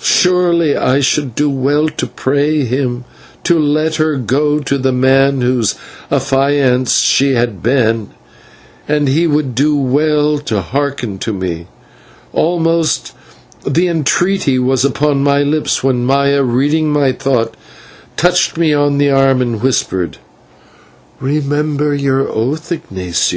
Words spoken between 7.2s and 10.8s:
had been, and he would do well to